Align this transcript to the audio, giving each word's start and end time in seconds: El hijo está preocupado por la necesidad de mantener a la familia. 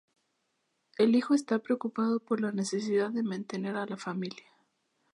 El 0.97 1.15
hijo 1.15 1.35
está 1.35 1.59
preocupado 1.59 2.19
por 2.19 2.41
la 2.41 2.51
necesidad 2.51 3.11
de 3.11 3.21
mantener 3.21 3.75
a 3.75 3.85
la 3.85 3.97
familia. 3.97 4.47